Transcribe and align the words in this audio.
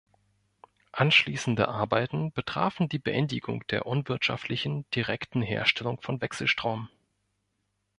Anschließende 0.93 1.67
Arbeiten 1.67 2.31
betrafen 2.31 2.89
die 2.89 2.97
Beendigung 2.97 3.67
der 3.67 3.85
unwirtschaftlichen 3.85 4.89
direkten 4.89 5.43
Herstellung 5.43 6.01
von 6.01 6.19
Wechselstrom. 6.21 6.89